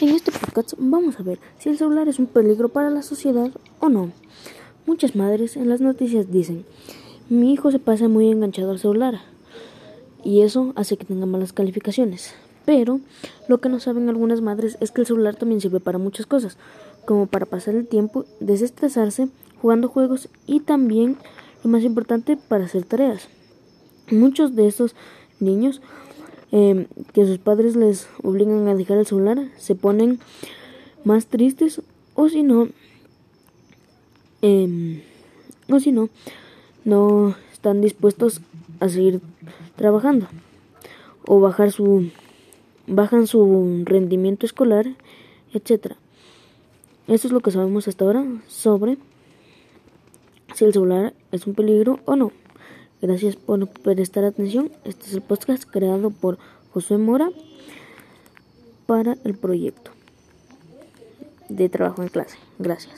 En 0.00 0.10
este 0.10 0.30
podcast 0.30 0.74
vamos 0.78 1.18
a 1.18 1.24
ver 1.24 1.40
si 1.58 1.70
el 1.70 1.76
celular 1.76 2.06
es 2.06 2.20
un 2.20 2.26
peligro 2.26 2.68
para 2.68 2.88
la 2.88 3.02
sociedad 3.02 3.50
o 3.80 3.88
no. 3.88 4.12
Muchas 4.86 5.16
madres 5.16 5.56
en 5.56 5.68
las 5.68 5.80
noticias 5.80 6.30
dicen, 6.30 6.64
mi 7.28 7.52
hijo 7.52 7.72
se 7.72 7.80
pasa 7.80 8.06
muy 8.06 8.30
enganchado 8.30 8.70
al 8.70 8.78
celular 8.78 9.20
y 10.22 10.42
eso 10.42 10.72
hace 10.76 10.96
que 10.96 11.04
tenga 11.04 11.26
malas 11.26 11.52
calificaciones. 11.52 12.32
Pero 12.64 13.00
lo 13.48 13.58
que 13.58 13.68
no 13.68 13.80
saben 13.80 14.08
algunas 14.08 14.40
madres 14.40 14.78
es 14.80 14.92
que 14.92 15.00
el 15.00 15.06
celular 15.08 15.34
también 15.34 15.60
sirve 15.60 15.80
para 15.80 15.98
muchas 15.98 16.26
cosas, 16.26 16.58
como 17.04 17.26
para 17.26 17.46
pasar 17.46 17.74
el 17.74 17.88
tiempo, 17.88 18.24
desestresarse, 18.38 19.28
jugando 19.60 19.88
juegos 19.88 20.28
y 20.46 20.60
también, 20.60 21.16
lo 21.64 21.70
más 21.70 21.82
importante, 21.82 22.36
para 22.36 22.66
hacer 22.66 22.84
tareas. 22.84 23.26
Muchos 24.12 24.54
de 24.54 24.68
estos 24.68 24.94
niños 25.40 25.82
eh, 26.52 26.86
que 27.12 27.26
sus 27.26 27.38
padres 27.38 27.76
les 27.76 28.08
obligan 28.22 28.68
a 28.68 28.74
dejar 28.74 28.98
el 28.98 29.06
celular, 29.06 29.48
se 29.56 29.74
ponen 29.74 30.18
más 31.04 31.26
tristes 31.26 31.82
o 32.14 32.28
si 32.28 32.42
no, 32.42 32.68
eh, 34.42 35.02
o 35.70 35.80
si 35.80 35.92
no, 35.92 36.08
no 36.84 37.34
están 37.52 37.80
dispuestos 37.80 38.40
a 38.80 38.88
seguir 38.88 39.20
trabajando 39.76 40.28
o 41.26 41.40
bajar 41.40 41.72
su 41.72 42.10
bajan 42.86 43.26
su 43.26 43.82
rendimiento 43.84 44.46
escolar, 44.46 44.86
etcétera. 45.52 45.96
Esto 47.06 47.28
es 47.28 47.32
lo 47.32 47.40
que 47.40 47.50
sabemos 47.50 47.86
hasta 47.86 48.04
ahora 48.04 48.24
sobre 48.48 48.96
si 50.54 50.64
el 50.64 50.72
celular 50.72 51.12
es 51.30 51.46
un 51.46 51.54
peligro 51.54 52.00
o 52.06 52.16
no. 52.16 52.32
Gracias 53.00 53.36
por 53.36 53.68
prestar 53.68 54.24
atención. 54.24 54.72
Este 54.84 55.06
es 55.06 55.14
el 55.14 55.22
podcast 55.22 55.64
creado 55.64 56.10
por 56.10 56.38
José 56.72 56.98
Mora 56.98 57.30
para 58.86 59.16
el 59.24 59.34
proyecto 59.34 59.92
de 61.48 61.68
trabajo 61.68 62.02
en 62.02 62.08
clase. 62.08 62.38
Gracias. 62.58 62.94